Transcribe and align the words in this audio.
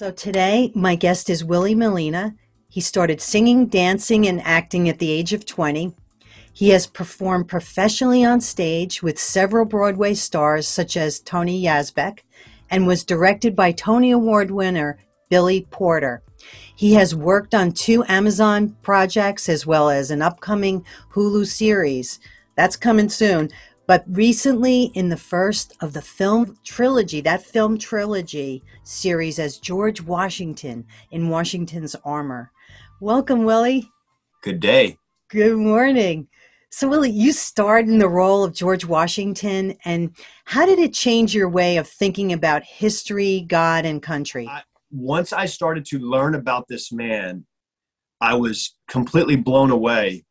So 0.00 0.10
today, 0.10 0.72
my 0.74 0.94
guest 0.94 1.28
is 1.28 1.44
Willie 1.44 1.74
Mellina. 1.74 2.34
He 2.70 2.80
started 2.80 3.20
singing, 3.20 3.66
dancing, 3.66 4.26
and 4.26 4.40
acting 4.46 4.88
at 4.88 4.98
the 4.98 5.10
age 5.10 5.34
of 5.34 5.44
20. 5.44 5.94
He 6.54 6.70
has 6.70 6.86
performed 6.86 7.48
professionally 7.48 8.24
on 8.24 8.40
stage 8.40 9.02
with 9.02 9.18
several 9.18 9.66
Broadway 9.66 10.14
stars 10.14 10.66
such 10.66 10.96
as 10.96 11.20
Tony 11.20 11.62
Yazbeck 11.62 12.20
and 12.70 12.86
was 12.86 13.04
directed 13.04 13.54
by 13.54 13.72
Tony 13.72 14.10
Award 14.10 14.50
winner 14.50 14.96
Billy 15.28 15.66
Porter. 15.70 16.22
He 16.74 16.94
has 16.94 17.14
worked 17.14 17.54
on 17.54 17.72
two 17.72 18.02
Amazon 18.08 18.74
projects 18.80 19.50
as 19.50 19.66
well 19.66 19.90
as 19.90 20.10
an 20.10 20.22
upcoming 20.22 20.82
Hulu 21.12 21.46
series. 21.46 22.20
That's 22.56 22.74
coming 22.74 23.10
soon. 23.10 23.50
But 23.90 24.04
recently, 24.06 24.92
in 24.94 25.08
the 25.08 25.16
first 25.16 25.76
of 25.80 25.94
the 25.94 26.00
film 26.00 26.56
trilogy, 26.64 27.20
that 27.22 27.42
film 27.42 27.76
trilogy 27.76 28.62
series 28.84 29.40
as 29.40 29.58
George 29.58 30.00
Washington 30.00 30.86
in 31.10 31.28
Washington's 31.28 31.96
Armor. 32.04 32.52
Welcome, 33.00 33.42
Willie. 33.42 33.90
Good 34.44 34.60
day. 34.60 34.96
Good 35.28 35.56
morning. 35.56 36.28
So, 36.70 36.88
Willie, 36.88 37.10
you 37.10 37.32
starred 37.32 37.88
in 37.88 37.98
the 37.98 38.08
role 38.08 38.44
of 38.44 38.54
George 38.54 38.84
Washington, 38.84 39.76
and 39.84 40.14
how 40.44 40.66
did 40.66 40.78
it 40.78 40.94
change 40.94 41.34
your 41.34 41.48
way 41.48 41.76
of 41.76 41.88
thinking 41.88 42.32
about 42.32 42.62
history, 42.62 43.44
God, 43.48 43.84
and 43.84 44.00
country? 44.00 44.46
I, 44.46 44.62
once 44.92 45.32
I 45.32 45.46
started 45.46 45.84
to 45.86 45.98
learn 45.98 46.36
about 46.36 46.68
this 46.68 46.92
man, 46.92 47.44
I 48.20 48.34
was 48.34 48.76
completely 48.86 49.34
blown 49.34 49.72
away 49.72 50.26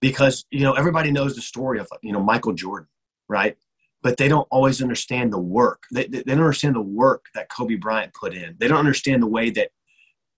because 0.00 0.44
you 0.50 0.60
know 0.60 0.74
everybody 0.74 1.10
knows 1.10 1.34
the 1.34 1.42
story 1.42 1.78
of 1.78 1.88
you 2.02 2.12
know 2.12 2.22
Michael 2.22 2.52
Jordan, 2.52 2.88
right? 3.28 3.56
But 4.02 4.16
they 4.16 4.28
don't 4.28 4.46
always 4.50 4.80
understand 4.80 5.32
the 5.32 5.40
work. 5.40 5.82
They, 5.92 6.06
they 6.06 6.22
don't 6.22 6.38
understand 6.38 6.76
the 6.76 6.80
work 6.80 7.26
that 7.34 7.48
Kobe 7.48 7.74
Bryant 7.74 8.14
put 8.14 8.32
in. 8.32 8.56
They 8.58 8.68
don't 8.68 8.78
understand 8.78 9.22
the 9.22 9.26
way 9.26 9.50
that 9.50 9.70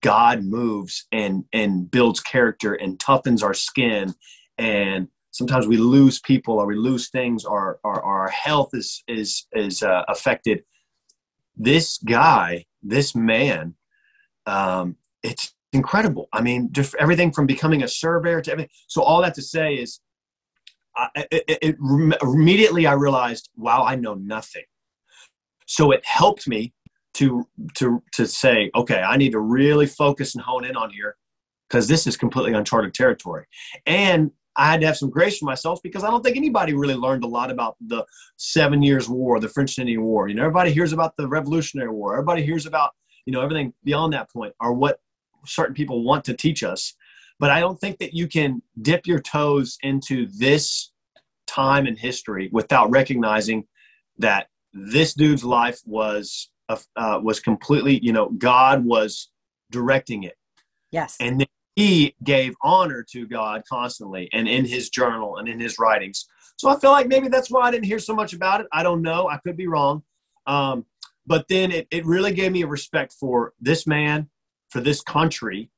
God 0.02 0.44
moves 0.44 1.06
and 1.12 1.44
and 1.52 1.90
builds 1.90 2.20
character 2.20 2.74
and 2.74 2.98
toughens 2.98 3.42
our 3.42 3.54
skin. 3.54 4.14
And 4.56 5.08
sometimes 5.30 5.66
we 5.66 5.76
lose 5.76 6.20
people 6.20 6.54
or 6.58 6.66
we 6.66 6.76
lose 6.76 7.10
things 7.10 7.44
or, 7.44 7.78
or 7.84 8.02
our 8.02 8.28
health 8.28 8.70
is 8.72 9.02
is 9.06 9.46
is 9.52 9.82
uh, 9.82 10.04
affected. 10.08 10.64
This 11.56 11.98
guy, 11.98 12.66
this 12.82 13.14
man, 13.14 13.74
um, 14.46 14.96
it's 15.22 15.52
incredible. 15.72 16.28
I 16.32 16.40
mean, 16.40 16.68
just 16.72 16.94
everything 16.96 17.32
from 17.32 17.46
becoming 17.46 17.82
a 17.82 17.88
surveyor 17.88 18.40
to 18.42 18.52
everything. 18.52 18.70
So 18.88 19.02
all 19.02 19.22
that 19.22 19.34
to 19.34 19.42
say 19.42 19.74
is, 19.74 20.00
I, 20.96 21.08
it, 21.30 21.44
it, 21.62 21.76
immediately 22.22 22.86
I 22.86 22.92
realized, 22.92 23.48
wow, 23.56 23.84
I 23.84 23.94
know 23.94 24.14
nothing. 24.14 24.64
So 25.66 25.92
it 25.92 26.04
helped 26.04 26.48
me 26.48 26.72
to 27.14 27.46
to 27.74 28.02
to 28.12 28.26
say, 28.26 28.70
okay, 28.74 29.00
I 29.00 29.16
need 29.16 29.32
to 29.32 29.40
really 29.40 29.86
focus 29.86 30.34
and 30.34 30.42
hone 30.42 30.64
in 30.64 30.76
on 30.76 30.90
here 30.90 31.16
because 31.68 31.86
this 31.86 32.06
is 32.06 32.16
completely 32.16 32.52
uncharted 32.52 32.92
territory. 32.92 33.46
And 33.86 34.32
I 34.56 34.66
had 34.66 34.80
to 34.80 34.86
have 34.86 34.96
some 34.96 35.10
grace 35.10 35.38
for 35.38 35.44
myself 35.44 35.80
because 35.82 36.02
I 36.02 36.10
don't 36.10 36.22
think 36.22 36.36
anybody 36.36 36.74
really 36.74 36.96
learned 36.96 37.22
a 37.22 37.28
lot 37.28 37.50
about 37.50 37.76
the 37.80 38.04
Seven 38.36 38.82
Years' 38.82 39.08
War, 39.08 39.38
the 39.38 39.48
French 39.48 39.78
and 39.78 39.88
Indian 39.88 40.02
War. 40.02 40.28
You 40.28 40.34
know, 40.34 40.42
everybody 40.42 40.72
hears 40.72 40.92
about 40.92 41.16
the 41.16 41.28
Revolutionary 41.28 41.90
War. 41.90 42.14
Everybody 42.14 42.42
hears 42.42 42.66
about 42.66 42.90
you 43.26 43.32
know 43.32 43.40
everything 43.40 43.72
beyond 43.84 44.12
that 44.12 44.30
point, 44.30 44.54
or 44.60 44.72
what 44.72 44.98
certain 45.46 45.74
people 45.74 46.04
want 46.04 46.24
to 46.24 46.34
teach 46.34 46.62
us. 46.62 46.94
But 47.38 47.50
I 47.50 47.60
don't 47.60 47.80
think 47.80 47.98
that 47.98 48.14
you 48.14 48.28
can 48.28 48.62
dip 48.82 49.06
your 49.06 49.20
toes 49.20 49.78
into 49.82 50.26
this 50.26 50.92
time 51.46 51.86
in 51.86 51.96
history 51.96 52.50
without 52.52 52.90
recognizing 52.90 53.66
that 54.18 54.48
this 54.72 55.14
dude's 55.14 55.44
life 55.44 55.80
was 55.86 56.50
uh, 56.68 57.20
was 57.22 57.40
completely, 57.40 57.98
you 58.00 58.12
know, 58.12 58.28
God 58.28 58.84
was 58.84 59.30
directing 59.70 60.22
it. 60.22 60.36
Yes. 60.92 61.16
And 61.20 61.46
he 61.74 62.14
gave 62.22 62.54
honor 62.62 63.04
to 63.10 63.26
God 63.26 63.62
constantly 63.68 64.28
and 64.32 64.48
in 64.48 64.64
his 64.64 64.90
journal 64.90 65.38
and 65.38 65.48
in 65.48 65.58
his 65.58 65.78
writings. 65.78 66.28
So 66.56 66.68
I 66.68 66.78
feel 66.78 66.90
like 66.92 67.08
maybe 67.08 67.28
that's 67.28 67.50
why 67.50 67.62
I 67.62 67.70
didn't 67.70 67.86
hear 67.86 67.98
so 67.98 68.14
much 68.14 68.32
about 68.32 68.60
it. 68.60 68.66
I 68.72 68.82
don't 68.82 69.02
know. 69.02 69.28
I 69.28 69.38
could 69.38 69.56
be 69.56 69.66
wrong. 69.66 70.02
Um, 70.46 70.84
but 71.26 71.46
then 71.48 71.70
it, 71.72 71.88
it 71.90 72.06
really 72.06 72.32
gave 72.32 72.52
me 72.52 72.62
a 72.62 72.66
respect 72.66 73.12
for 73.12 73.52
this 73.60 73.86
man 73.86 74.28
for 74.70 74.80
this 74.80 75.00
country 75.02 75.70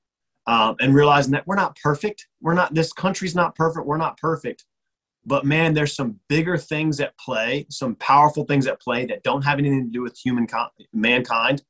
um, 0.46 0.76
and 0.80 0.94
realizing 0.94 1.32
that 1.32 1.46
we're 1.46 1.56
not 1.56 1.76
perfect. 1.82 2.26
We're 2.40 2.54
not, 2.54 2.74
this 2.74 2.92
country's 2.92 3.34
not 3.34 3.54
perfect. 3.54 3.86
We're 3.86 3.96
not 3.96 4.18
perfect. 4.18 4.64
But 5.24 5.44
man, 5.44 5.72
there's 5.72 5.94
some 5.94 6.18
bigger 6.28 6.58
things 6.58 7.00
at 7.00 7.16
play, 7.16 7.66
some 7.70 7.94
powerful 7.96 8.44
things 8.44 8.66
at 8.66 8.80
play 8.80 9.06
that 9.06 9.22
don't 9.22 9.42
have 9.42 9.58
anything 9.58 9.84
to 9.84 9.90
do 9.90 10.02
with 10.02 10.18
human 10.18 10.46
mankind. 10.92 11.62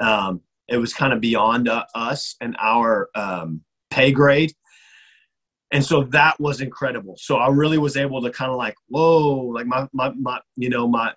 Um, 0.00 0.42
it 0.68 0.76
was 0.76 0.94
kind 0.94 1.12
of 1.12 1.20
beyond 1.20 1.68
uh, 1.68 1.84
us 1.94 2.36
and 2.40 2.56
our 2.60 3.10
um, 3.14 3.62
pay 3.90 4.12
grade. 4.12 4.52
And 5.72 5.84
so 5.84 6.04
that 6.04 6.38
was 6.38 6.60
incredible. 6.60 7.16
So 7.18 7.36
I 7.36 7.48
really 7.48 7.78
was 7.78 7.96
able 7.96 8.22
to 8.22 8.30
kind 8.30 8.52
of 8.52 8.56
like, 8.56 8.76
whoa, 8.86 9.38
like 9.46 9.66
my, 9.66 9.88
my, 9.92 10.10
my, 10.10 10.40
you 10.54 10.68
know, 10.68 10.86
my, 10.86 11.12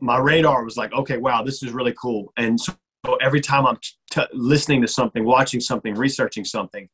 my 0.00 0.16
radar 0.16 0.64
was 0.64 0.78
like, 0.78 0.92
okay, 0.94 1.18
wow, 1.18 1.42
this 1.42 1.62
is 1.62 1.72
really 1.72 1.94
cool. 2.00 2.32
And 2.38 2.58
so 2.58 2.72
every 3.20 3.42
time 3.42 3.66
I'm 3.66 3.76
t- 4.10 4.22
listening 4.32 4.82
to 4.82 4.88
something, 4.88 5.24
watching 5.24 5.60
something, 5.60 5.94
researching 5.94 6.44
something, 6.44 6.88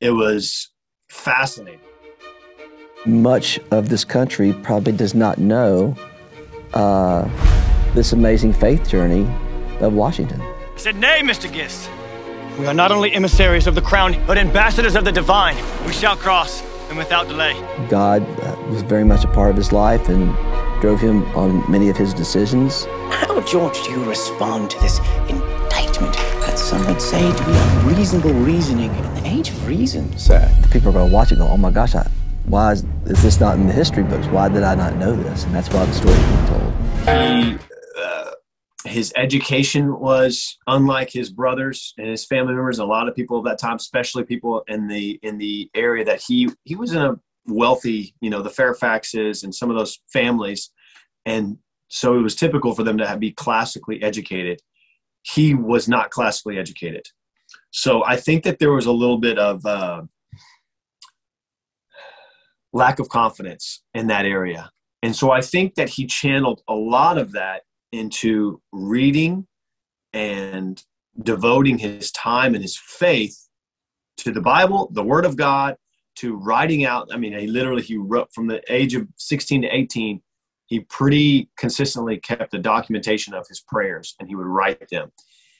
it 0.00 0.10
was 0.10 0.70
fascinating. 1.08 1.80
Much 3.06 3.58
of 3.70 3.88
this 3.88 4.04
country 4.04 4.52
probably 4.52 4.92
does 4.92 5.14
not 5.14 5.38
know 5.38 5.96
uh, 6.74 7.28
this 7.94 8.12
amazing 8.12 8.52
faith 8.52 8.88
journey 8.88 9.26
of 9.80 9.94
Washington. 9.94 10.40
I 10.40 10.76
said, 10.76 10.96
Nay, 10.96 11.20
Mr. 11.22 11.50
Gist. 11.52 11.88
We 12.58 12.66
are 12.66 12.74
not 12.74 12.92
only 12.92 13.12
emissaries 13.12 13.66
of 13.66 13.74
the 13.74 13.80
crown, 13.80 14.22
but 14.26 14.36
ambassadors 14.36 14.94
of 14.94 15.04
the 15.04 15.12
divine. 15.12 15.56
We 15.86 15.92
shall 15.92 16.16
cross, 16.16 16.62
and 16.90 16.98
without 16.98 17.28
delay. 17.28 17.54
God 17.88 18.22
uh, 18.40 18.56
was 18.68 18.82
very 18.82 19.04
much 19.04 19.24
a 19.24 19.28
part 19.28 19.50
of 19.50 19.56
his 19.56 19.72
life 19.72 20.08
and 20.08 20.34
drove 20.82 21.00
him 21.00 21.24
on 21.36 21.70
many 21.70 21.88
of 21.88 21.96
his 21.96 22.12
decisions. 22.12 22.84
How, 23.10 23.40
George, 23.42 23.82
do 23.84 23.92
you 23.92 24.04
respond 24.04 24.70
to 24.70 24.80
this 24.80 24.98
indictment 25.28 25.40
that 25.40 25.49
some 26.70 26.86
would 26.86 27.02
say 27.02 27.18
to 27.18 27.44
be 27.46 27.52
unreasonable 27.52 28.32
reasoning 28.32 28.94
in 28.94 29.14
the 29.14 29.26
age 29.26 29.48
of 29.48 29.66
reason, 29.66 30.16
sir? 30.16 30.48
People 30.70 30.90
are 30.90 30.92
going 30.92 31.08
to 31.08 31.12
watch 31.12 31.32
it 31.32 31.38
and 31.38 31.40
go, 31.40 31.48
oh 31.48 31.56
my 31.56 31.72
gosh, 31.72 31.96
I, 31.96 32.08
why 32.44 32.70
is, 32.70 32.84
is, 33.06 33.20
this 33.24 33.40
not 33.40 33.56
in 33.56 33.66
the 33.66 33.72
history 33.72 34.04
books? 34.04 34.28
Why 34.28 34.48
did 34.48 34.62
I 34.62 34.76
not 34.76 34.94
know 34.94 35.16
this? 35.16 35.42
And 35.42 35.52
that's 35.52 35.68
why 35.70 35.84
the 35.84 35.92
story 35.92 36.14
is 36.14 36.26
being 36.26 36.46
told. 36.46 36.72
He, 37.08 37.58
uh, 38.00 38.30
his 38.84 39.12
education 39.16 39.98
was 39.98 40.58
unlike 40.68 41.10
his 41.10 41.28
brothers 41.30 41.92
and 41.98 42.06
his 42.06 42.24
family 42.24 42.54
members. 42.54 42.78
A 42.78 42.84
lot 42.84 43.08
of 43.08 43.16
people 43.16 43.36
of 43.36 43.44
that 43.46 43.58
time, 43.58 43.74
especially 43.74 44.22
people 44.22 44.62
in 44.68 44.86
the 44.86 45.18
in 45.24 45.38
the 45.38 45.68
area 45.74 46.04
that 46.04 46.22
he 46.22 46.50
he 46.62 46.76
was 46.76 46.92
in 46.92 47.02
a 47.02 47.18
wealthy, 47.48 48.14
you 48.20 48.30
know, 48.30 48.42
the 48.42 48.48
Fairfaxes 48.48 49.42
and 49.42 49.52
some 49.52 49.70
of 49.70 49.76
those 49.76 49.98
families, 50.12 50.70
and 51.26 51.58
so 51.88 52.16
it 52.16 52.22
was 52.22 52.36
typical 52.36 52.76
for 52.76 52.84
them 52.84 52.96
to 52.98 53.08
have, 53.08 53.18
be 53.18 53.32
classically 53.32 54.00
educated. 54.04 54.60
He 55.22 55.54
was 55.54 55.88
not 55.88 56.10
classically 56.10 56.58
educated. 56.58 57.06
So 57.70 58.04
I 58.04 58.16
think 58.16 58.44
that 58.44 58.58
there 58.58 58.72
was 58.72 58.86
a 58.86 58.92
little 58.92 59.18
bit 59.18 59.38
of 59.38 59.64
uh, 59.64 60.02
lack 62.72 62.98
of 62.98 63.08
confidence 63.08 63.82
in 63.94 64.06
that 64.08 64.24
area. 64.24 64.70
And 65.02 65.14
so 65.14 65.30
I 65.30 65.40
think 65.40 65.74
that 65.76 65.88
he 65.88 66.06
channeled 66.06 66.62
a 66.68 66.74
lot 66.74 67.16
of 67.16 67.32
that 67.32 67.62
into 67.92 68.60
reading 68.72 69.46
and 70.12 70.82
devoting 71.22 71.78
his 71.78 72.10
time 72.12 72.54
and 72.54 72.62
his 72.62 72.76
faith 72.76 73.48
to 74.18 74.32
the 74.32 74.40
Bible, 74.40 74.90
the 74.92 75.02
Word 75.02 75.24
of 75.24 75.36
God, 75.36 75.76
to 76.16 76.36
writing 76.36 76.84
out. 76.84 77.08
I 77.12 77.16
mean, 77.16 77.38
he 77.38 77.46
literally 77.46 77.82
he 77.82 77.96
wrote 77.96 78.32
from 78.34 78.46
the 78.46 78.62
age 78.68 78.94
of 78.94 79.08
16 79.16 79.62
to 79.62 79.68
18 79.68 80.20
he 80.70 80.80
pretty 80.80 81.50
consistently 81.56 82.16
kept 82.16 82.52
the 82.52 82.58
documentation 82.58 83.34
of 83.34 83.46
his 83.48 83.60
prayers 83.60 84.14
and 84.18 84.28
he 84.28 84.36
would 84.36 84.46
write 84.46 84.88
them. 84.88 85.10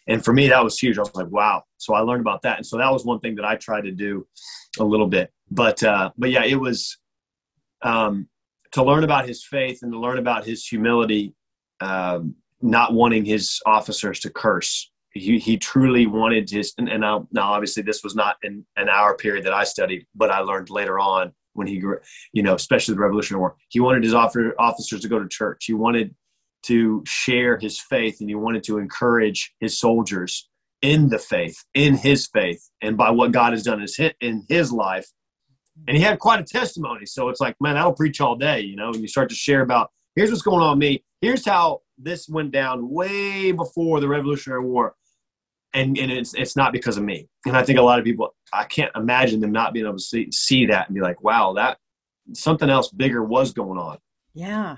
And 0.07 0.25
for 0.25 0.33
me, 0.33 0.49
that 0.49 0.63
was 0.63 0.79
huge. 0.79 0.99
I 0.99 1.01
was 1.01 1.15
like, 1.15 1.27
wow. 1.31 1.65
So 1.79 1.95
I 1.95 2.01
learned 2.01 2.21
about 2.21 2.43
that. 2.43 2.57
And 2.57 2.65
so 2.65 2.79
that 2.79 2.91
was 2.93 3.05
one 3.05 3.19
thing 3.19 3.35
that 3.35 3.45
I 3.45 3.57
tried 3.57 3.83
to 3.83 3.91
do 3.91 4.27
a 4.79 4.85
little 4.85 5.09
bit. 5.09 5.33
But, 5.51 5.83
uh, 5.83 6.13
but 6.17 6.31
yeah, 6.31 6.45
it 6.45 6.55
was 6.55 6.97
um, 7.83 8.29
to 8.71 8.85
learn 8.85 9.03
about 9.03 9.27
his 9.27 9.45
faith 9.45 9.81
and 9.83 9.93
to 9.93 9.99
learn 9.99 10.19
about 10.19 10.47
his 10.47 10.65
humility, 10.65 11.35
um, 11.81 12.37
not 12.63 12.95
wanting 12.95 13.25
his 13.25 13.61
officers 13.67 14.21
to 14.21 14.31
curse. 14.31 14.93
He, 15.13 15.41
he 15.41 15.57
truly 15.57 16.07
wanted 16.07 16.49
his, 16.49 16.73
and, 16.79 16.89
and 16.89 17.01
now, 17.01 17.27
now 17.33 17.53
obviously 17.53 17.83
this 17.83 18.05
was 18.05 18.15
not 18.15 18.37
in 18.45 18.65
an 18.77 18.89
hour 18.89 19.17
period 19.17 19.45
that 19.45 19.55
I 19.55 19.65
studied, 19.65 20.07
but 20.15 20.31
I 20.31 20.39
learned 20.39 20.71
later 20.71 21.01
on 21.01 21.33
when 21.61 21.69
he 21.69 21.79
grew, 21.79 21.99
you 22.33 22.43
know, 22.43 22.55
especially 22.55 22.95
the 22.95 23.01
Revolutionary 23.01 23.41
War. 23.41 23.57
He 23.69 23.81
wanted 23.81 24.03
his 24.03 24.15
officers 24.15 25.03
to 25.03 25.09
go 25.09 25.19
to 25.19 25.29
church. 25.29 25.67
He 25.67 25.75
wanted 25.75 26.15
to 26.63 27.03
share 27.07 27.59
his 27.59 27.79
faith 27.79 28.17
and 28.21 28.31
he 28.31 28.35
wanted 28.35 28.65
to 28.65 28.79
encourage 28.79 29.55
his 29.61 29.79
soldiers 29.79 30.49
in 30.81 31.11
the 31.11 31.19
faith, 31.19 31.63
in 31.75 31.97
his 31.99 32.27
faith, 32.27 32.71
and 32.81 32.97
by 32.97 33.11
what 33.11 33.33
God 33.33 33.53
has 33.53 33.63
done 33.63 33.87
in 34.23 34.47
his 34.49 34.73
life. 34.73 35.07
And 35.87 35.99
he 35.99 36.03
had 36.03 36.19
quite 36.19 36.41
a 36.41 36.45
testimony. 36.45 37.05
So 37.05 37.29
it's 37.29 37.41
like, 37.41 37.57
man, 37.61 37.77
I'll 37.77 37.93
preach 37.93 38.23
all 38.23 38.37
day, 38.37 38.61
you 38.61 38.77
know, 38.77 38.89
and 38.89 39.03
you 39.03 39.09
start 39.09 39.29
to 39.29 39.35
share 39.35 39.61
about 39.61 39.91
here's 40.17 40.31
what's 40.31 40.43
going 40.43 40.63
on 40.63 40.79
with 40.79 40.89
me. 40.89 41.05
Here's 41.21 41.45
how 41.45 41.83
this 41.99 42.27
went 42.27 42.53
down 42.53 42.91
way 42.91 43.53
before 43.53 44.01
the 44.01 44.09
Revolutionary 44.09 44.65
War, 44.65 44.95
and 45.75 45.99
and 45.99 46.11
it's 46.11 46.33
it's 46.35 46.57
not 46.57 46.73
because 46.73 46.97
of 46.97 47.05
me. 47.05 47.29
And 47.45 47.57
I 47.57 47.63
think 47.63 47.79
a 47.79 47.83
lot 47.83 47.99
of 47.99 48.05
people, 48.07 48.35
I 48.53 48.65
can't 48.65 48.91
imagine 48.97 49.41
them 49.41 49.53
not 49.53 49.73
being 49.73 49.87
able 49.87 49.97
to 49.97 50.03
see 50.03 50.31
see 50.33 50.67
that 50.67 50.89
and 50.89 50.95
be 50.95 51.01
like, 51.01 51.23
wow, 51.23 51.53
that 51.55 51.79
something 52.33 52.71
else 52.71 52.91
bigger 52.91 53.25
was 53.25 53.53
going 53.53 53.79
on. 53.79 53.99
Yeah. 54.35 54.77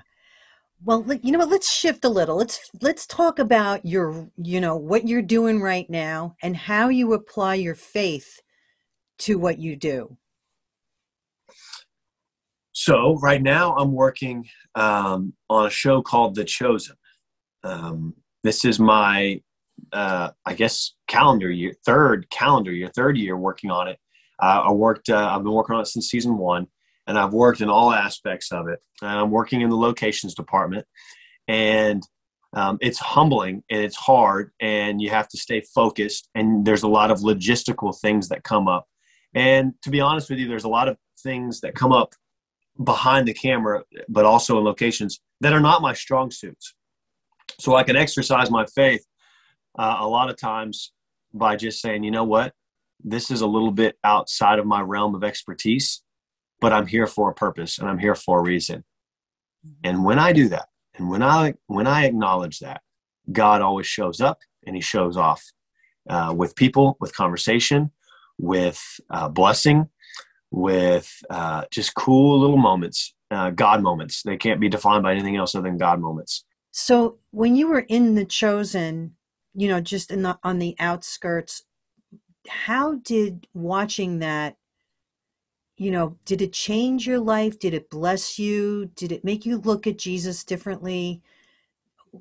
Well, 0.85 1.05
you 1.21 1.31
know 1.31 1.39
what? 1.39 1.49
Let's 1.49 1.71
shift 1.71 2.03
a 2.03 2.09
little. 2.09 2.35
Let's 2.35 2.69
let's 2.81 3.07
talk 3.07 3.39
about 3.39 3.85
your, 3.85 4.29
you 4.37 4.59
know, 4.59 4.75
what 4.75 5.07
you're 5.07 5.21
doing 5.21 5.61
right 5.61 5.89
now 5.89 6.35
and 6.41 6.57
how 6.57 6.89
you 6.89 7.13
apply 7.13 7.55
your 7.55 7.75
faith 7.75 8.41
to 9.19 9.39
what 9.39 9.59
you 9.59 9.75
do. 9.75 10.17
So 12.73 13.17
right 13.21 13.41
now 13.41 13.75
I'm 13.75 13.93
working 13.93 14.45
um, 14.75 15.33
on 15.49 15.67
a 15.67 15.69
show 15.69 16.01
called 16.01 16.35
The 16.35 16.43
Chosen. 16.43 16.95
Um, 17.63 18.15
this 18.43 18.65
is 18.65 18.79
my, 18.79 19.41
uh, 19.93 20.31
I 20.45 20.53
guess, 20.53 20.93
calendar 21.07 21.49
year, 21.49 21.73
third 21.85 22.29
calendar 22.29 22.71
year, 22.71 22.89
third 22.95 23.17
year 23.17 23.37
working 23.37 23.71
on 23.71 23.87
it. 23.87 23.99
Uh, 24.41 24.63
I 24.65 24.71
worked, 24.71 25.09
uh, 25.09 25.29
I've 25.31 25.43
been 25.43 25.53
working 25.53 25.75
on 25.75 25.81
it 25.81 25.87
since 25.87 26.09
season 26.09 26.37
one, 26.37 26.67
and 27.07 27.17
I've 27.17 27.33
worked 27.33 27.61
in 27.61 27.69
all 27.69 27.93
aspects 27.93 28.51
of 28.51 28.67
it. 28.67 28.79
And 29.01 29.11
I'm 29.11 29.31
working 29.31 29.61
in 29.61 29.69
the 29.69 29.77
locations 29.77 30.33
department, 30.33 30.85
and 31.47 32.01
um, 32.55 32.77
it's 32.81 32.99
humbling 32.99 33.63
and 33.69 33.81
it's 33.81 33.95
hard, 33.95 34.51
and 34.59 35.01
you 35.01 35.09
have 35.09 35.27
to 35.29 35.37
stay 35.37 35.61
focused. 35.61 36.29
And 36.35 36.65
there's 36.65 36.83
a 36.83 36.87
lot 36.87 37.11
of 37.11 37.19
logistical 37.19 37.97
things 37.99 38.29
that 38.29 38.43
come 38.43 38.67
up. 38.67 38.87
And 39.33 39.73
to 39.83 39.89
be 39.89 40.01
honest 40.01 40.29
with 40.29 40.39
you, 40.39 40.47
there's 40.47 40.63
a 40.63 40.69
lot 40.69 40.87
of 40.87 40.97
things 41.21 41.61
that 41.61 41.75
come 41.75 41.91
up 41.91 42.13
behind 42.83 43.27
the 43.27 43.33
camera, 43.33 43.83
but 44.09 44.25
also 44.25 44.57
in 44.57 44.63
locations 44.63 45.21
that 45.41 45.53
are 45.53 45.59
not 45.59 45.81
my 45.81 45.93
strong 45.93 46.31
suits. 46.31 46.73
So 47.59 47.75
I 47.75 47.83
can 47.83 47.95
exercise 47.95 48.49
my 48.49 48.65
faith 48.65 49.05
uh, 49.77 49.97
a 49.99 50.07
lot 50.07 50.29
of 50.29 50.37
times 50.37 50.91
by 51.33 51.55
just 51.55 51.81
saying, 51.81 52.03
you 52.03 52.11
know 52.11 52.23
what, 52.23 52.53
this 53.03 53.31
is 53.31 53.41
a 53.41 53.47
little 53.47 53.71
bit 53.71 53.97
outside 54.03 54.59
of 54.59 54.65
my 54.65 54.81
realm 54.81 55.15
of 55.15 55.23
expertise, 55.23 56.01
but 56.61 56.71
I'm 56.71 56.87
here 56.87 57.07
for 57.07 57.29
a 57.29 57.33
purpose 57.33 57.79
and 57.79 57.89
I'm 57.89 57.99
here 57.99 58.15
for 58.15 58.39
a 58.39 58.43
reason. 58.43 58.83
And 59.83 60.05
when 60.05 60.19
I 60.19 60.33
do 60.33 60.49
that, 60.49 60.67
and 60.95 61.09
when 61.09 61.23
I 61.23 61.55
when 61.67 61.87
I 61.87 62.05
acknowledge 62.05 62.59
that, 62.59 62.81
God 63.31 63.61
always 63.61 63.87
shows 63.87 64.21
up 64.21 64.39
and 64.65 64.75
He 64.75 64.81
shows 64.81 65.17
off 65.17 65.51
uh, 66.09 66.33
with 66.35 66.55
people, 66.55 66.97
with 66.99 67.15
conversation, 67.15 67.91
with 68.37 68.81
uh, 69.09 69.29
blessing, 69.29 69.89
with 70.51 71.11
uh, 71.29 71.63
just 71.71 71.95
cool 71.95 72.39
little 72.39 72.57
moments, 72.57 73.13
uh, 73.31 73.49
God 73.49 73.81
moments. 73.81 74.21
They 74.21 74.37
can't 74.37 74.59
be 74.59 74.69
defined 74.69 75.03
by 75.03 75.13
anything 75.13 75.35
else 75.35 75.55
other 75.55 75.67
than 75.67 75.77
God 75.77 75.99
moments. 75.99 76.45
So 76.71 77.17
when 77.31 77.55
you 77.55 77.67
were 77.67 77.85
in 77.87 78.15
the 78.15 78.25
chosen, 78.25 79.15
you 79.53 79.67
know, 79.67 79.81
just 79.81 80.11
in 80.11 80.21
the 80.23 80.37
on 80.43 80.59
the 80.59 80.75
outskirts, 80.79 81.63
how 82.47 82.95
did 82.95 83.47
watching 83.53 84.19
that, 84.19 84.57
you 85.77 85.91
know, 85.91 86.17
did 86.25 86.41
it 86.41 86.53
change 86.53 87.07
your 87.07 87.19
life? 87.19 87.59
Did 87.59 87.73
it 87.73 87.89
bless 87.89 88.37
you? 88.39 88.91
Did 88.95 89.11
it 89.11 89.23
make 89.23 89.45
you 89.45 89.57
look 89.57 89.87
at 89.87 89.97
Jesus 89.97 90.43
differently? 90.43 91.21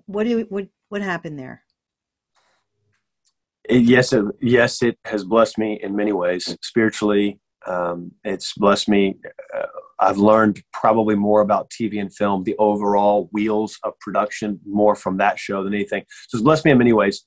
What 0.06 0.24
do 0.24 0.46
what 0.48 0.68
what 0.88 1.02
happened 1.02 1.38
there? 1.38 1.64
yes, 3.68 4.12
it, 4.12 4.24
yes, 4.40 4.82
it 4.82 4.98
has 5.04 5.24
blessed 5.24 5.58
me 5.58 5.78
in 5.82 5.94
many 5.96 6.12
ways, 6.12 6.56
spiritually, 6.62 7.38
um, 7.66 8.12
it's 8.24 8.54
blessed 8.54 8.88
me. 8.88 9.16
Uh, 9.54 9.71
I've 10.02 10.18
learned 10.18 10.62
probably 10.72 11.14
more 11.14 11.40
about 11.40 11.70
TV 11.70 12.00
and 12.00 12.12
film, 12.14 12.42
the 12.42 12.56
overall 12.58 13.28
wheels 13.32 13.78
of 13.84 13.98
production, 14.00 14.60
more 14.66 14.94
from 14.94 15.18
that 15.18 15.38
show 15.38 15.62
than 15.62 15.74
anything. 15.74 16.04
So 16.28 16.36
it's 16.36 16.42
blessed 16.42 16.64
me 16.64 16.72
in 16.72 16.78
many 16.78 16.92
ways. 16.92 17.24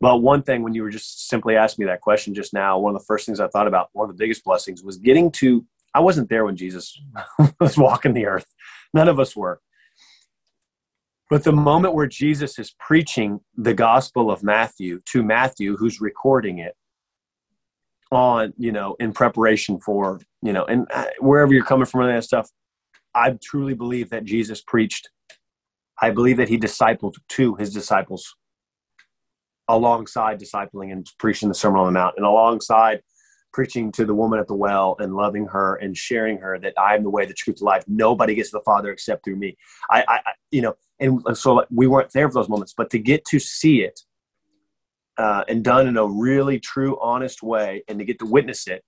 But 0.00 0.18
one 0.18 0.42
thing, 0.42 0.62
when 0.62 0.74
you 0.74 0.82
were 0.82 0.90
just 0.90 1.28
simply 1.28 1.56
asking 1.56 1.84
me 1.84 1.90
that 1.90 2.00
question 2.00 2.34
just 2.34 2.52
now, 2.52 2.78
one 2.78 2.94
of 2.94 3.00
the 3.00 3.06
first 3.06 3.26
things 3.26 3.40
I 3.40 3.48
thought 3.48 3.66
about, 3.66 3.88
one 3.92 4.08
of 4.08 4.16
the 4.16 4.22
biggest 4.22 4.44
blessings, 4.44 4.82
was 4.82 4.96
getting 4.96 5.30
to. 5.32 5.64
I 5.92 6.00
wasn't 6.00 6.28
there 6.28 6.44
when 6.44 6.56
Jesus 6.56 7.00
was 7.60 7.76
walking 7.76 8.12
the 8.12 8.26
earth. 8.26 8.46
None 8.92 9.08
of 9.08 9.18
us 9.18 9.34
were. 9.34 9.60
But 11.30 11.42
the 11.42 11.52
moment 11.52 11.94
where 11.94 12.06
Jesus 12.06 12.58
is 12.58 12.74
preaching 12.78 13.40
the 13.56 13.74
gospel 13.74 14.30
of 14.30 14.42
Matthew 14.42 15.00
to 15.06 15.22
Matthew, 15.22 15.76
who's 15.76 16.00
recording 16.00 16.58
it, 16.58 16.74
on 18.14 18.52
you 18.56 18.72
know 18.72 18.96
in 19.00 19.12
preparation 19.12 19.78
for 19.80 20.20
you 20.42 20.52
know 20.52 20.64
and 20.64 20.86
uh, 20.92 21.06
wherever 21.20 21.52
you're 21.52 21.64
coming 21.64 21.86
from 21.86 22.02
and 22.02 22.16
that 22.16 22.24
stuff 22.24 22.48
i 23.14 23.36
truly 23.42 23.74
believe 23.74 24.10
that 24.10 24.24
jesus 24.24 24.60
preached. 24.60 25.08
I 26.00 26.10
believe 26.10 26.38
that 26.38 26.48
he 26.48 26.58
discipled 26.58 27.14
to 27.30 27.54
his 27.54 27.72
disciples 27.72 28.34
alongside 29.68 30.40
discipling 30.40 30.92
and 30.92 31.06
preaching 31.18 31.48
the 31.48 31.54
sermon 31.54 31.80
on 31.80 31.86
the 31.86 31.92
mount 31.92 32.14
and 32.16 32.26
alongside 32.26 33.00
preaching 33.52 33.92
to 33.92 34.04
the 34.04 34.14
woman 34.14 34.38
at 34.40 34.48
the 34.48 34.54
well 34.54 34.96
and 34.98 35.14
loving 35.14 35.46
her 35.46 35.76
and 35.76 35.96
sharing 35.96 36.36
her 36.38 36.58
that 36.58 36.74
i 36.78 36.94
am 36.94 37.02
the 37.02 37.10
way 37.10 37.24
the 37.24 37.32
truth 37.32 37.58
the 37.58 37.64
life. 37.64 37.84
Nobody 37.86 38.34
gets 38.34 38.50
to 38.50 38.58
the 38.58 38.64
father 38.64 38.90
except 38.90 39.24
through 39.24 39.36
me. 39.36 39.56
I, 39.88 40.04
I 40.08 40.20
you 40.50 40.62
know 40.62 40.74
and 41.00 41.22
so 41.36 41.64
we 41.70 41.86
weren't 41.86 42.12
there 42.12 42.28
for 42.28 42.34
those 42.34 42.48
moments 42.48 42.74
but 42.76 42.90
to 42.90 42.98
get 42.98 43.24
to 43.26 43.38
see 43.38 43.82
it 43.82 44.00
uh, 45.16 45.44
and 45.48 45.62
done 45.62 45.86
in 45.86 45.96
a 45.96 46.06
really 46.06 46.58
true, 46.58 46.98
honest 47.00 47.42
way, 47.42 47.82
and 47.88 47.98
to 47.98 48.04
get 48.04 48.18
to 48.18 48.26
witness 48.26 48.66
it, 48.66 48.84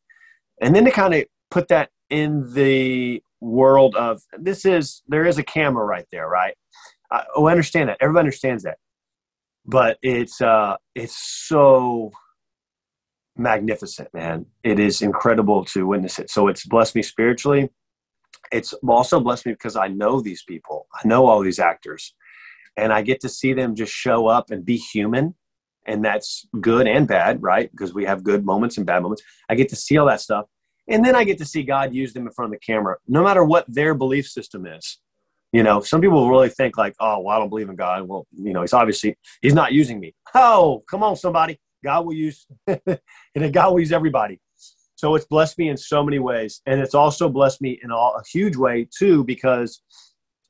and 0.60 0.74
then 0.74 0.84
to 0.84 0.90
kind 0.90 1.14
of 1.14 1.24
put 1.50 1.68
that 1.68 1.90
in 2.10 2.52
the 2.54 3.22
world 3.40 3.94
of 3.96 4.22
this 4.38 4.64
is 4.64 5.02
there 5.08 5.26
is 5.26 5.38
a 5.38 5.42
camera 5.42 5.84
right 5.84 6.06
there, 6.10 6.28
right? 6.28 6.54
I, 7.10 7.24
oh, 7.36 7.46
I 7.46 7.52
understand 7.52 7.88
that. 7.88 7.98
Everybody 8.00 8.24
understands 8.24 8.64
that, 8.64 8.78
but 9.64 9.98
it's 10.02 10.40
uh, 10.40 10.76
it's 10.94 11.16
so 11.16 12.12
magnificent, 13.36 14.12
man. 14.14 14.46
It 14.62 14.78
is 14.78 15.02
incredible 15.02 15.64
to 15.66 15.86
witness 15.86 16.18
it. 16.18 16.30
So 16.30 16.48
it's 16.48 16.64
blessed 16.64 16.94
me 16.94 17.02
spiritually. 17.02 17.70
It's 18.52 18.72
also 18.86 19.20
blessed 19.20 19.46
me 19.46 19.52
because 19.52 19.76
I 19.76 19.88
know 19.88 20.20
these 20.20 20.42
people. 20.42 20.86
I 20.94 21.06
know 21.06 21.26
all 21.26 21.42
these 21.42 21.58
actors, 21.58 22.14
and 22.76 22.92
I 22.92 23.02
get 23.02 23.20
to 23.20 23.28
see 23.28 23.52
them 23.52 23.74
just 23.74 23.92
show 23.92 24.26
up 24.26 24.50
and 24.50 24.64
be 24.64 24.76
human 24.76 25.34
and 25.86 26.04
that's 26.04 26.46
good 26.60 26.86
and 26.86 27.06
bad, 27.06 27.42
right? 27.42 27.70
Because 27.70 27.94
we 27.94 28.04
have 28.04 28.22
good 28.22 28.44
moments 28.44 28.76
and 28.76 28.86
bad 28.86 29.02
moments. 29.02 29.22
I 29.48 29.54
get 29.54 29.68
to 29.70 29.76
see 29.76 29.96
all 29.96 30.06
that 30.06 30.20
stuff. 30.20 30.46
And 30.88 31.04
then 31.04 31.16
I 31.16 31.24
get 31.24 31.38
to 31.38 31.44
see 31.44 31.62
God 31.62 31.94
use 31.94 32.12
them 32.12 32.26
in 32.26 32.32
front 32.32 32.52
of 32.52 32.60
the 32.60 32.64
camera, 32.64 32.96
no 33.08 33.22
matter 33.22 33.44
what 33.44 33.64
their 33.68 33.94
belief 33.94 34.26
system 34.26 34.66
is. 34.66 34.98
You 35.52 35.62
know, 35.62 35.80
some 35.80 36.00
people 36.00 36.28
really 36.28 36.48
think 36.48 36.76
like, 36.76 36.94
oh, 37.00 37.20
well, 37.20 37.36
I 37.36 37.38
don't 37.38 37.48
believe 37.48 37.68
in 37.68 37.76
God. 37.76 38.06
Well, 38.06 38.26
you 38.32 38.52
know, 38.52 38.60
he's 38.60 38.72
obviously 38.72 39.16
he's 39.40 39.54
not 39.54 39.72
using 39.72 39.98
me. 39.98 40.14
Oh, 40.34 40.84
come 40.88 41.02
on, 41.02 41.16
somebody. 41.16 41.58
God 41.82 42.04
will 42.04 42.14
use 42.14 42.46
and 42.66 43.52
God 43.52 43.70
will 43.70 43.80
use 43.80 43.92
everybody. 43.92 44.40
So 44.96 45.14
it's 45.14 45.26
blessed 45.26 45.58
me 45.58 45.68
in 45.68 45.76
so 45.76 46.02
many 46.02 46.18
ways. 46.18 46.62
And 46.66 46.80
it's 46.80 46.94
also 46.94 47.28
blessed 47.28 47.60
me 47.60 47.78
in 47.82 47.90
all, 47.90 48.16
a 48.16 48.22
huge 48.28 48.56
way 48.56 48.88
too, 48.96 49.24
because, 49.24 49.82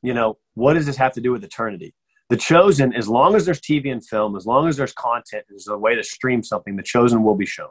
you 0.02 0.14
know, 0.14 0.38
what 0.54 0.74
does 0.74 0.86
this 0.86 0.96
have 0.96 1.12
to 1.12 1.20
do 1.20 1.32
with 1.32 1.44
eternity? 1.44 1.94
The 2.28 2.36
chosen 2.36 2.92
as 2.92 3.08
long 3.08 3.34
as 3.34 3.44
there's 3.44 3.60
tv 3.60 3.90
and 3.90 4.04
film 4.06 4.36
as 4.36 4.46
long 4.46 4.68
as 4.68 4.76
there's 4.76 4.92
content 4.92 5.44
there's 5.48 5.68
a 5.68 5.78
way 5.78 5.94
to 5.94 6.02
stream 6.02 6.42
something 6.42 6.76
the 6.76 6.82
chosen 6.82 7.22
will 7.22 7.36
be 7.36 7.46
shown. 7.46 7.68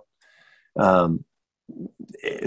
Um, 0.77 1.23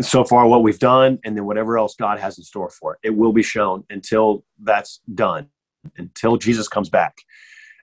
so 0.01 0.23
far 0.23 0.47
what 0.47 0.63
we've 0.63 0.79
done 0.79 1.19
and 1.25 1.37
then 1.37 1.45
whatever 1.45 1.77
else 1.77 1.95
god 1.97 2.19
has 2.21 2.39
in 2.39 2.45
store 2.45 2.71
for 2.71 2.95
it 2.95 3.01
it 3.09 3.17
will 3.17 3.33
be 3.33 3.43
shown 3.43 3.85
until 3.91 4.45
that's 4.63 5.01
done 5.15 5.49
until 5.97 6.37
jesus 6.37 6.69
comes 6.69 6.89
back. 6.89 7.17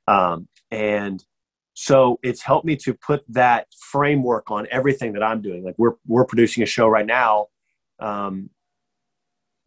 Um, 0.08 0.48
and 0.72 1.24
so 1.74 2.20
it's 2.24 2.41
helped 2.41 2.65
me 2.65 2.77
to 2.77 2.94
put 2.94 3.24
that 3.27 3.67
framework 3.77 4.50
on 4.50 4.67
everything 4.72 5.13
that 5.13 5.24
i'm 5.24 5.41
doing. 5.41 5.63
Like 5.63 5.75
we're 5.77 5.96
we're 6.08 6.25
producing 6.25 6.63
a 6.63 6.67
show 6.67 6.88
right 6.88 7.05
now 7.05 7.48
um, 8.00 8.50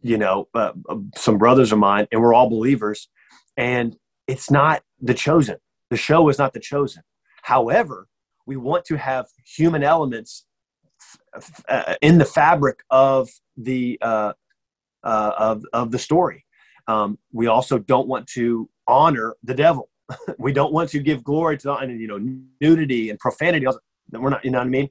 you 0.01 0.17
know 0.17 0.47
uh, 0.53 0.71
some 1.15 1.37
brothers 1.37 1.71
of 1.71 1.79
mine 1.79 2.07
and 2.11 2.21
we're 2.21 2.33
all 2.33 2.49
believers. 2.49 3.09
And 3.57 3.95
it's 4.29 4.51
not 4.51 4.83
the 5.01 5.15
chosen. 5.15 5.57
The 5.89 5.97
show 5.97 6.29
is 6.29 6.37
not 6.37 6.53
the 6.53 6.59
chosen. 6.59 7.01
However, 7.41 8.07
we 8.45 8.57
want 8.57 8.85
to 8.85 8.97
have 8.97 9.25
human 9.43 9.83
elements 9.83 10.45
uh, 11.67 11.95
in 12.01 12.19
the 12.19 12.25
fabric 12.25 12.81
of 12.91 13.29
the 13.57 13.97
uh, 14.01 14.33
uh, 15.03 15.31
of 15.37 15.65
of 15.73 15.91
the 15.91 15.97
story. 15.97 16.45
Um, 16.87 17.17
we 17.31 17.47
also 17.47 17.79
don't 17.79 18.07
want 18.07 18.27
to 18.37 18.69
honor 18.87 19.35
the 19.43 19.55
devil. 19.55 19.89
we 20.37 20.53
don't 20.53 20.73
want 20.73 20.89
to 20.91 20.99
give 20.99 21.23
glory 21.23 21.57
to 21.59 21.77
you 21.87 22.07
know 22.07 22.19
nudity 22.61 23.09
and 23.09 23.17
profanity. 23.17 23.65
We're 24.11 24.29
not, 24.29 24.45
you 24.45 24.51
know 24.51 24.59
what 24.59 24.67
I 24.67 24.69
mean. 24.69 24.89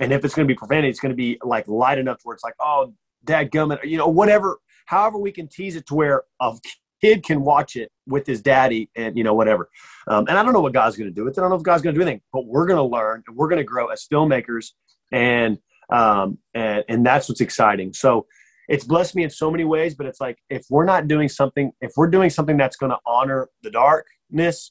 And 0.00 0.12
if 0.12 0.24
it's 0.24 0.34
going 0.34 0.46
to 0.46 0.52
be 0.52 0.58
profanity, 0.58 0.88
it's 0.88 1.00
going 1.00 1.10
to 1.10 1.16
be 1.16 1.38
like 1.44 1.66
light 1.68 1.98
enough 1.98 2.18
to 2.18 2.22
where 2.24 2.34
it's 2.34 2.44
like, 2.44 2.54
oh, 2.60 2.92
dad 3.24 3.50
gummit, 3.50 3.84
you 3.84 3.98
know, 3.98 4.08
whatever. 4.08 4.58
However, 4.86 5.18
we 5.18 5.32
can 5.32 5.48
tease 5.48 5.76
it 5.76 5.86
to 5.86 5.94
where 5.94 6.22
a 6.40 6.56
kid 7.00 7.24
can 7.24 7.42
watch 7.42 7.76
it 7.76 7.90
with 8.10 8.26
his 8.26 8.42
daddy 8.42 8.90
and 8.96 9.16
you 9.16 9.24
know 9.24 9.34
whatever 9.34 9.68
um, 10.08 10.26
and 10.28 10.38
i 10.38 10.42
don't 10.42 10.52
know 10.52 10.60
what 10.60 10.72
god's 10.72 10.96
going 10.96 11.08
to 11.08 11.14
do 11.14 11.24
with 11.24 11.36
it 11.36 11.40
i 11.40 11.42
don't 11.42 11.50
know 11.50 11.56
if 11.56 11.62
god's 11.62 11.82
going 11.82 11.94
to 11.94 11.98
do 11.98 12.02
anything 12.02 12.20
but 12.32 12.46
we're 12.46 12.66
going 12.66 12.76
to 12.76 12.82
learn 12.82 13.22
and 13.26 13.36
we're 13.36 13.48
going 13.48 13.58
to 13.58 13.64
grow 13.64 13.86
as 13.88 14.06
filmmakers 14.12 14.72
and 15.12 15.58
um, 15.92 16.38
and 16.54 16.84
and 16.88 17.06
that's 17.06 17.28
what's 17.28 17.40
exciting 17.40 17.92
so 17.92 18.26
it's 18.70 18.84
blessed 18.84 19.16
me 19.16 19.24
in 19.24 19.30
so 19.30 19.50
many 19.50 19.64
ways, 19.64 19.96
but 19.96 20.06
it's 20.06 20.20
like 20.20 20.38
if 20.48 20.64
we're 20.70 20.84
not 20.84 21.08
doing 21.08 21.28
something, 21.28 21.72
if 21.80 21.90
we're 21.96 22.06
doing 22.06 22.30
something 22.30 22.56
that's 22.56 22.76
going 22.76 22.90
to 22.90 22.98
honor 23.04 23.48
the 23.64 23.70
darkness, 23.70 24.70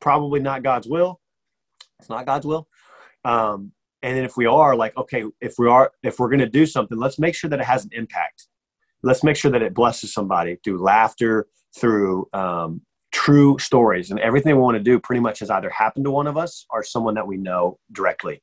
probably 0.00 0.40
not 0.40 0.64
God's 0.64 0.88
will. 0.88 1.20
It's 2.00 2.08
not 2.08 2.26
God's 2.26 2.46
will. 2.46 2.66
Um, 3.24 3.70
and 4.02 4.16
then 4.16 4.24
if 4.24 4.36
we 4.36 4.46
are 4.46 4.74
like, 4.74 4.96
okay, 4.96 5.22
if 5.40 5.54
we 5.56 5.68
are, 5.68 5.92
if 6.02 6.18
we're 6.18 6.28
going 6.28 6.40
to 6.40 6.48
do 6.48 6.66
something, 6.66 6.98
let's 6.98 7.20
make 7.20 7.36
sure 7.36 7.48
that 7.48 7.60
it 7.60 7.64
has 7.64 7.84
an 7.84 7.90
impact. 7.92 8.48
Let's 9.04 9.22
make 9.22 9.36
sure 9.36 9.52
that 9.52 9.62
it 9.62 9.72
blesses 9.72 10.12
somebody 10.12 10.58
through 10.64 10.82
laughter, 10.82 11.46
through 11.78 12.28
um, 12.32 12.80
true 13.12 13.58
stories, 13.58 14.10
and 14.10 14.20
everything 14.20 14.54
we 14.54 14.62
want 14.62 14.76
to 14.76 14.82
do 14.82 15.00
pretty 15.00 15.20
much 15.20 15.40
has 15.40 15.50
either 15.50 15.70
happened 15.70 16.04
to 16.04 16.10
one 16.10 16.26
of 16.26 16.36
us 16.36 16.66
or 16.70 16.82
someone 16.82 17.14
that 17.14 17.26
we 17.26 17.36
know 17.36 17.78
directly. 17.92 18.42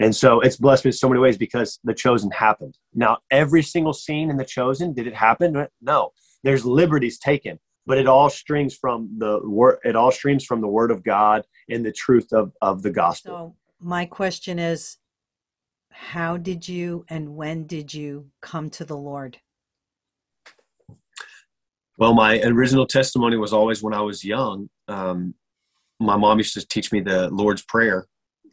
And 0.00 0.16
so 0.16 0.40
it's 0.40 0.56
blessed 0.56 0.86
me 0.86 0.88
in 0.88 0.92
so 0.92 1.08
many 1.08 1.20
ways 1.20 1.36
because 1.36 1.78
the 1.84 1.92
chosen 1.94 2.30
happened. 2.30 2.76
Now, 2.94 3.18
every 3.30 3.62
single 3.62 3.92
scene 3.92 4.30
in 4.30 4.38
the 4.38 4.44
chosen, 4.44 4.94
did 4.94 5.06
it 5.06 5.14
happen? 5.14 5.66
No. 5.82 6.10
There's 6.42 6.64
liberties 6.64 7.18
taken, 7.18 7.58
but 7.86 7.98
it 7.98 8.06
all 8.06 8.30
strings 8.30 8.74
from 8.74 9.10
the 9.18 9.40
word 9.44 9.78
it 9.84 9.96
all 9.96 10.10
streams 10.10 10.44
from 10.44 10.62
the 10.62 10.68
word 10.68 10.90
of 10.90 11.04
God 11.04 11.44
and 11.68 11.84
the 11.84 11.92
truth 11.92 12.32
of, 12.32 12.52
of 12.62 12.82
the 12.82 12.90
gospel. 12.90 13.32
So 13.32 13.56
my 13.78 14.06
question 14.06 14.58
is 14.58 14.96
how 15.90 16.38
did 16.38 16.66
you 16.66 17.04
and 17.08 17.36
when 17.36 17.66
did 17.66 17.92
you 17.92 18.30
come 18.40 18.70
to 18.70 18.84
the 18.86 18.96
Lord? 18.96 19.38
Well, 22.00 22.14
my 22.14 22.40
original 22.40 22.86
testimony 22.86 23.36
was 23.36 23.52
always 23.52 23.82
when 23.82 23.92
I 23.92 24.00
was 24.00 24.24
young. 24.24 24.70
Um, 24.88 25.34
my 26.00 26.16
mom 26.16 26.38
used 26.38 26.54
to 26.54 26.66
teach 26.66 26.90
me 26.92 27.00
the 27.00 27.28
Lord's 27.28 27.60
Prayer 27.60 28.06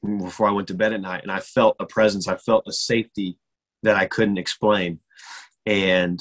before 0.03 0.49
I 0.49 0.51
went 0.51 0.67
to 0.67 0.73
bed 0.73 0.91
at 0.91 0.99
night, 0.99 1.23
and 1.23 1.31
I 1.31 1.39
felt 1.39 1.77
a 1.79 1.85
presence. 1.85 2.27
I 2.27 2.35
felt 2.35 2.67
a 2.67 2.73
safety 2.73 3.39
that 3.83 3.95
I 3.95 4.05
couldn't 4.05 4.37
explain. 4.37 4.99
And 5.65 6.19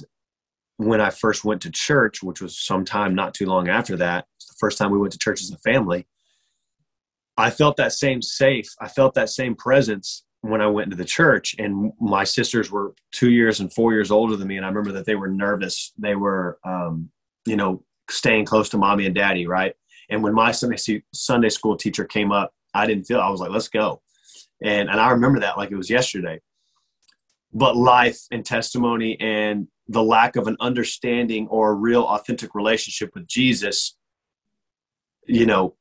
when 0.76 1.00
I 1.00 1.10
first 1.10 1.44
went 1.44 1.62
to 1.62 1.70
church, 1.72 2.22
which 2.22 2.40
was 2.40 2.56
sometime 2.56 3.16
not 3.16 3.34
too 3.34 3.46
long 3.46 3.68
after 3.68 3.96
that, 3.96 4.26
the 4.48 4.54
first 4.60 4.78
time 4.78 4.92
we 4.92 4.98
went 4.98 5.12
to 5.14 5.18
church 5.18 5.42
as 5.42 5.50
a 5.50 5.58
family, 5.58 6.06
I 7.36 7.50
felt 7.50 7.76
that 7.78 7.92
same 7.92 8.22
safe. 8.22 8.68
I 8.80 8.86
felt 8.86 9.14
that 9.14 9.30
same 9.30 9.56
presence 9.56 10.24
when 10.42 10.60
I 10.60 10.68
went 10.68 10.86
into 10.86 10.96
the 10.96 11.04
church. 11.04 11.56
And 11.58 11.92
my 12.00 12.22
sisters 12.22 12.70
were 12.70 12.94
two 13.10 13.32
years 13.32 13.58
and 13.58 13.72
four 13.72 13.94
years 13.94 14.12
older 14.12 14.36
than 14.36 14.46
me, 14.46 14.58
and 14.58 14.64
I 14.64 14.68
remember 14.68 14.92
that 14.92 15.06
they 15.06 15.16
were 15.16 15.26
nervous. 15.26 15.92
They 15.98 16.14
were, 16.14 16.60
um, 16.64 17.10
you 17.46 17.56
know, 17.56 17.82
staying 18.10 18.44
close 18.44 18.68
to 18.70 18.78
mommy 18.78 19.06
and 19.06 19.14
daddy, 19.14 19.46
right? 19.46 19.74
And 20.08 20.22
when 20.22 20.34
my 20.34 20.52
Sunday 20.52 21.48
school 21.48 21.76
teacher 21.76 22.04
came 22.04 22.30
up 22.30 22.52
I 22.76 22.86
didn't 22.86 23.04
feel. 23.04 23.20
I 23.20 23.30
was 23.30 23.40
like, 23.40 23.50
let's 23.50 23.68
go, 23.68 24.02
and 24.62 24.88
and 24.90 25.00
I 25.00 25.10
remember 25.10 25.40
that 25.40 25.56
like 25.56 25.70
it 25.70 25.76
was 25.76 25.90
yesterday. 25.90 26.40
But 27.52 27.76
life 27.76 28.20
and 28.30 28.44
testimony 28.44 29.18
and 29.18 29.68
the 29.88 30.02
lack 30.02 30.36
of 30.36 30.46
an 30.46 30.56
understanding 30.60 31.48
or 31.48 31.70
a 31.70 31.74
real 31.74 32.02
authentic 32.02 32.54
relationship 32.54 33.14
with 33.14 33.26
Jesus, 33.26 33.96
you 35.26 35.46
know, 35.46 35.76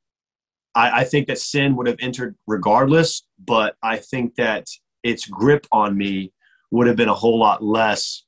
I, 0.73 1.01
I 1.01 1.03
think 1.03 1.27
that 1.27 1.39
sin 1.39 1.75
would 1.75 1.87
have 1.87 1.97
entered 1.99 2.35
regardless. 2.47 3.23
But 3.43 3.75
I 3.83 3.97
think 3.97 4.35
that 4.35 4.67
its 5.03 5.25
grip 5.25 5.67
on 5.71 5.97
me 5.97 6.31
would 6.71 6.87
have 6.87 6.95
been 6.95 7.09
a 7.09 7.13
whole 7.13 7.37
lot 7.37 7.61
less, 7.61 8.23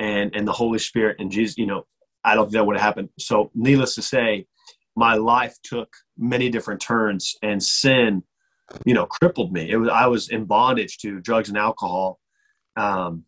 and 0.00 0.34
and 0.34 0.48
the 0.48 0.52
Holy 0.52 0.80
Spirit 0.80 1.16
and 1.20 1.30
Jesus, 1.30 1.56
you 1.56 1.66
know, 1.66 1.86
I 2.24 2.34
don't 2.34 2.46
think 2.46 2.54
that 2.54 2.66
would 2.66 2.76
have 2.76 2.84
happened. 2.84 3.08
So, 3.18 3.50
needless 3.54 3.94
to 3.94 4.02
say, 4.02 4.46
my 4.96 5.14
life 5.14 5.56
took 5.62 5.88
many 6.18 6.50
different 6.50 6.80
turns 6.80 7.34
and 7.42 7.62
sin 7.62 8.22
you 8.84 8.94
know 8.94 9.06
crippled 9.06 9.52
me. 9.52 9.70
It 9.70 9.76
was 9.76 9.88
i 9.88 10.06
was 10.06 10.28
in 10.28 10.44
bondage 10.44 10.98
to 10.98 11.20
drugs 11.20 11.48
and 11.48 11.58
alcohol 11.58 12.20
um, 12.76 13.24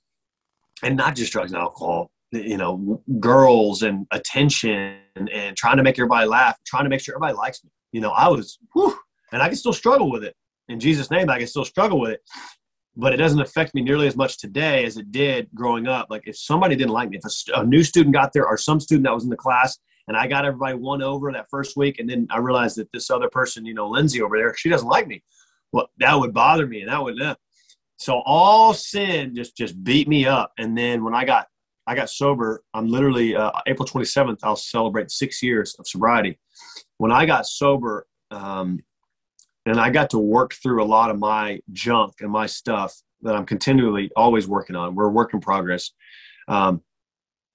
and 0.82 0.96
not 0.96 1.16
just 1.16 1.32
drugs 1.32 1.52
and 1.52 1.60
alcohol 1.60 2.10
you 2.30 2.56
know 2.56 3.02
girls 3.20 3.82
and 3.82 4.06
attention 4.10 4.96
and, 5.16 5.28
and, 5.28 5.56
trying 5.56 5.76
to 5.76 5.82
make 5.82 5.98
everybody 5.98 6.26
laugh 6.26 6.56
trying 6.64 6.84
to 6.84 6.90
make 6.90 7.00
sure 7.00 7.14
everybody 7.14 7.36
likes 7.36 7.62
me. 7.64 7.70
You 7.92 8.00
know 8.00 8.10
i 8.10 8.28
was 8.28 8.58
whew, 8.72 8.96
and 9.32 9.42
i 9.42 9.48
can 9.48 9.56
still 9.56 9.72
struggle 9.72 10.10
with 10.10 10.24
it. 10.24 10.34
In 10.68 10.80
jesus 10.80 11.10
name 11.10 11.28
i 11.28 11.38
can 11.38 11.46
still 11.46 11.64
struggle 11.64 12.00
with 12.00 12.12
it 12.12 12.20
but 12.96 13.14
it 13.14 13.16
doesn't 13.16 13.40
affect 13.40 13.74
me 13.74 13.82
nearly 13.82 14.06
as 14.06 14.16
much 14.16 14.38
today 14.38 14.84
as 14.84 14.96
it 14.96 15.10
did 15.10 15.48
growing 15.54 15.86
up 15.86 16.08
like 16.10 16.22
if 16.26 16.36
somebody 16.36 16.76
didn't 16.76 16.92
like 16.92 17.08
me 17.08 17.18
if 17.18 17.24
a, 17.24 17.60
a 17.60 17.64
new 17.64 17.82
student 17.82 18.14
got 18.14 18.32
there 18.32 18.46
or 18.46 18.56
some 18.56 18.80
student 18.80 19.04
that 19.04 19.14
was 19.14 19.24
in 19.24 19.30
the 19.30 19.36
class 19.36 19.78
and 20.08 20.16
I 20.16 20.26
got 20.26 20.44
everybody 20.44 20.76
won 20.76 21.02
over 21.02 21.32
that 21.32 21.48
first 21.48 21.76
week, 21.76 21.98
and 21.98 22.08
then 22.08 22.26
I 22.30 22.38
realized 22.38 22.76
that 22.76 22.90
this 22.92 23.10
other 23.10 23.28
person, 23.28 23.64
you 23.64 23.74
know, 23.74 23.88
Lindsay 23.88 24.20
over 24.20 24.36
there, 24.36 24.54
she 24.54 24.68
doesn't 24.68 24.88
like 24.88 25.06
me. 25.06 25.22
Well, 25.72 25.88
that 25.98 26.18
would 26.18 26.34
bother 26.34 26.66
me, 26.66 26.80
and 26.80 26.90
that 26.90 27.02
would. 27.02 27.20
Uh, 27.20 27.36
so 27.96 28.20
all 28.26 28.74
sin 28.74 29.34
just 29.34 29.56
just 29.56 29.82
beat 29.82 30.08
me 30.08 30.26
up, 30.26 30.52
and 30.58 30.76
then 30.76 31.04
when 31.04 31.14
I 31.14 31.24
got 31.24 31.46
I 31.86 31.94
got 31.94 32.10
sober, 32.10 32.62
I'm 32.74 32.88
literally 32.88 33.34
uh, 33.34 33.52
April 33.66 33.86
27th. 33.86 34.38
I'll 34.42 34.56
celebrate 34.56 35.10
six 35.10 35.42
years 35.42 35.74
of 35.78 35.86
sobriety. 35.86 36.38
When 36.98 37.10
I 37.12 37.26
got 37.26 37.46
sober, 37.46 38.06
um, 38.30 38.80
and 39.66 39.80
I 39.80 39.90
got 39.90 40.10
to 40.10 40.18
work 40.18 40.54
through 40.54 40.82
a 40.82 40.86
lot 40.86 41.10
of 41.10 41.18
my 41.18 41.60
junk 41.72 42.14
and 42.20 42.30
my 42.30 42.46
stuff 42.46 42.94
that 43.22 43.36
I'm 43.36 43.46
continually 43.46 44.10
always 44.16 44.48
working 44.48 44.76
on. 44.76 44.94
We're 44.94 45.06
a 45.06 45.10
work 45.10 45.32
in 45.34 45.40
progress. 45.40 45.92
Um, 46.48 46.82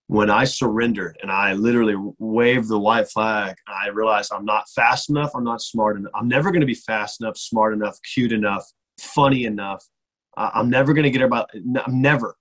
when 0.07 0.29
I 0.29 0.45
surrendered 0.45 1.17
and 1.21 1.29
I 1.29 1.51
literally 1.53 1.95
waved 2.17 2.69
the 2.69 2.79
white 2.79 3.09
flag, 3.09 3.57
I 3.67 3.89
realized 3.89 4.31
I'm 4.33 4.45
not 4.45 4.69
fast 4.69 5.09
enough. 5.09 5.31
I'm 5.35 5.43
not 5.43 5.61
smart 5.61 5.97
enough. 5.97 6.13
I'm 6.15 6.29
never 6.29 6.51
going 6.51 6.61
to 6.61 6.67
be 6.67 6.73
fast 6.73 7.19
enough, 7.19 7.37
smart 7.37 7.73
enough, 7.73 7.97
cute 8.13 8.31
enough, 8.31 8.63
funny 8.99 9.43
enough. 9.43 9.83
I'm 10.37 10.69
never 10.69 10.93
going 10.93 11.03
to 11.03 11.09
get 11.09 11.23
about. 11.23 11.49
I'm 11.53 12.01
never, 12.01 12.37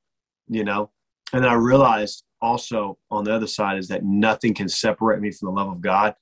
you 0.48 0.64
know. 0.64 0.90
And 1.32 1.44
I 1.44 1.54
realized 1.54 2.22
also 2.40 2.98
on 3.10 3.24
the 3.24 3.34
other 3.34 3.46
side 3.46 3.78
is 3.78 3.88
that 3.88 4.04
nothing 4.04 4.54
can 4.54 4.68
separate 4.68 5.20
me 5.20 5.32
from 5.32 5.46
the 5.46 5.52
love 5.52 5.68
of 5.68 5.80
God, 5.80 6.14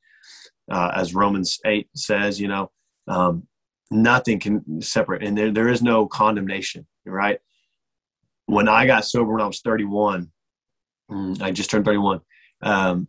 uh, 0.71 0.93
as 0.95 1.15
Romans 1.15 1.59
eight 1.67 1.89
says. 1.95 2.41
You 2.41 2.49
know, 2.49 2.71
um, 3.09 3.47
nothing 3.91 4.41
can 4.41 4.83
separate, 4.83 5.23
and 5.23 5.37
there 5.37 5.53
there 5.53 5.69
is 5.69 5.83
no 5.83 6.07
condemnation. 6.07 6.87
Right. 7.07 7.39
When 8.47 8.69
I 8.69 8.87
got 8.87 9.07
sober 9.07 9.33
when 9.33 9.43
I 9.43 9.47
was 9.47 9.61
31, 9.61 10.31
Mm, 11.11 11.41
I 11.43 11.51
just 11.51 11.71
turned 11.71 11.85
31. 11.85 12.21
Um, 12.63 13.09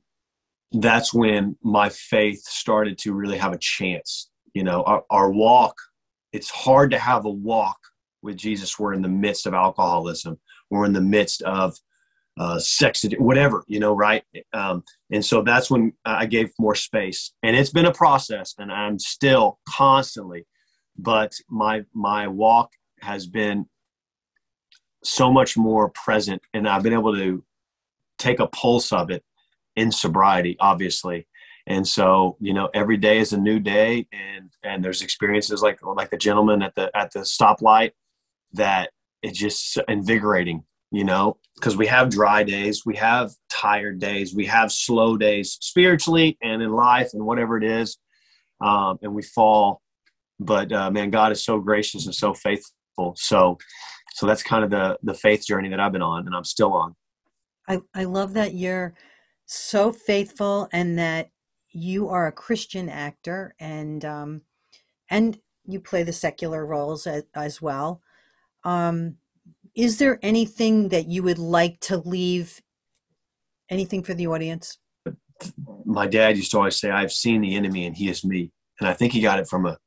that's 0.72 1.14
when 1.14 1.58
my 1.62 1.90
faith 1.90 2.42
started 2.44 2.98
to 3.00 3.14
really 3.14 3.38
have 3.38 3.54
a 3.54 3.58
chance. 3.58 4.30
You 4.54 4.64
know, 4.64 4.84
our, 4.84 5.04
our 5.10 5.32
walk, 5.32 5.76
it's 6.32 6.50
hard 6.50 6.92
to 6.92 7.00
have 7.00 7.26
a 7.26 7.30
walk 7.30 7.78
with 8.22 8.38
Jesus. 8.38 8.78
We're 8.80 8.94
in 8.94 9.02
the 9.02 9.08
midst 9.08 9.46
of 9.46 9.54
alcoholism. 9.54 10.40
We're 10.70 10.86
in 10.86 10.94
the 10.94 11.02
midst 11.02 11.42
of 11.44 11.78
uh, 12.38 12.60
sex, 12.60 13.06
whatever, 13.18 13.64
you 13.68 13.80
know, 13.80 13.94
right? 13.94 14.24
Um, 14.54 14.84
and 15.12 15.24
so 15.24 15.42
that's 15.42 15.70
when 15.70 15.94
I 16.04 16.26
gave 16.26 16.52
more 16.58 16.76
space. 16.76 17.34
And 17.44 17.56
it's 17.56 17.70
been 17.70 17.86
a 17.86 17.94
process, 17.94 18.56
and 18.58 18.72
I'm 18.72 19.00
still 19.00 19.60
constantly, 19.68 20.46
but 20.98 21.34
my 21.50 21.84
my 21.94 22.28
walk 22.28 22.72
has 23.02 23.28
been 23.28 23.68
so 25.04 25.32
much 25.32 25.56
more 25.58 25.90
present, 25.90 26.42
and 26.54 26.68
I've 26.68 26.84
been 26.84 26.94
able 26.94 27.16
to 27.16 27.44
take 28.18 28.40
a 28.40 28.48
pulse 28.48 28.92
of 28.92 29.12
it 29.12 29.24
in 29.76 29.92
sobriety, 29.92 30.56
obviously. 30.60 31.28
And 31.68 31.88
so, 31.88 32.38
you 32.40 32.54
know, 32.54 32.70
every 32.74 32.98
day 32.98 33.18
is 33.20 33.34
a 33.34 33.40
new 33.40 33.60
day, 33.60 34.08
and 34.12 34.52
and 34.64 34.84
there's 34.84 35.02
experiences 35.02 35.62
like 35.62 35.80
like 35.84 36.10
the 36.10 36.18
gentleman 36.18 36.62
at 36.62 36.76
the 36.76 36.96
at 36.96 37.12
the 37.12 37.22
stoplight 37.22 37.92
that 38.54 38.92
it's 39.22 39.38
just 39.38 39.78
invigorating, 39.88 40.64
you 40.96 41.04
know, 41.04 41.38
because 41.56 41.76
we 41.76 41.88
have 41.88 42.10
dry 42.10 42.42
days, 42.44 42.86
we 42.86 42.96
have 42.96 43.34
tired 43.50 44.00
days, 44.00 44.34
we 44.34 44.46
have 44.46 44.72
slow 44.72 45.18
days 45.18 45.58
spiritually 45.60 46.38
and 46.42 46.62
in 46.62 46.72
life 46.72 47.10
and 47.12 47.26
whatever 47.26 47.58
it 47.58 47.66
is, 47.66 47.98
um, 48.62 48.98
and 49.02 49.14
we 49.14 49.22
fall. 49.22 49.82
But 50.40 50.72
uh, 50.72 50.90
man, 50.92 51.10
God 51.10 51.34
is 51.34 51.44
so 51.44 51.60
gracious 51.60 52.06
and 52.06 52.16
so 52.16 52.34
faithful. 52.34 53.14
So, 53.18 53.58
so 54.14 54.26
that's 54.26 54.42
kind 54.42 54.64
of 54.64 54.70
the 54.70 54.98
the 55.04 55.14
faith 55.14 55.46
journey 55.46 55.68
that 55.68 55.82
I've 55.82 55.92
been 55.92 56.02
on, 56.02 56.28
and 56.28 56.34
I'm 56.34 56.46
still 56.46 56.72
on. 56.72 56.96
I, 57.68 57.82
I 57.94 58.06
love 58.06 58.34
that 58.36 58.54
you're 58.54 58.94
so 59.48 59.92
faithful 59.92 60.70
and 60.72 60.98
that 60.98 61.30
you 61.74 62.08
are 62.08 62.28
a 62.28 62.32
Christian 62.32 62.88
actor 62.88 63.54
and 63.60 64.06
um, 64.06 64.42
and 65.10 65.38
you 65.66 65.82
play 65.82 66.04
the 66.04 66.14
secular 66.14 66.66
roles 66.66 67.06
as, 67.06 67.24
as 67.36 67.62
well. 67.62 68.02
Um, 68.64 69.18
is 69.76 69.98
there 69.98 70.20
anything 70.22 70.90
that 70.90 71.08
you 71.08 71.24
would 71.24 71.40
like 71.40 71.80
to 71.82 71.98
leave? 71.98 72.62
Anything 73.70 74.04
for 74.04 74.14
the 74.14 74.28
audience? 74.28 74.78
My 75.86 76.08
dad 76.08 76.38
used 76.38 76.52
to 76.52 76.58
always 76.58 76.80
say, 76.80 76.90
"I've 76.90 77.12
seen 77.12 77.42
the 77.42 77.56
enemy, 77.56 77.86
and 77.86 77.96
he 77.96 78.10
is 78.10 78.24
me." 78.24 78.52
And 78.80 78.88
I 78.88 78.94
think 78.94 79.12
he 79.12 79.22
got 79.22 79.40
it 79.40 79.48
from 79.48 79.66
a, 79.66 79.78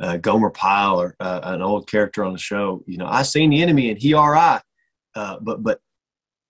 a 0.00 0.18
Gomer 0.18 0.50
Pyle 0.50 1.00
or 1.00 1.16
uh, 1.18 1.40
an 1.42 1.62
old 1.62 1.88
character 1.88 2.24
on 2.24 2.32
the 2.32 2.38
show. 2.38 2.82
You 2.86 2.98
know, 2.98 3.06
I 3.06 3.22
seen 3.22 3.50
the 3.50 3.62
enemy, 3.62 3.90
and 3.90 3.98
he 3.98 4.14
are 4.14 4.36
I. 4.36 4.60
Uh, 5.14 5.38
but 5.40 5.62
but 5.62 5.80